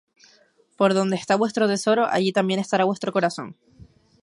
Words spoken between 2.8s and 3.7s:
vuestro corazón.